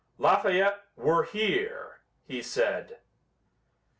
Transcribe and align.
"Lafayette, 0.17 0.79
we're 0.95 1.25
here!" 1.25 1.99
he 2.25 2.41
said. 2.41 2.97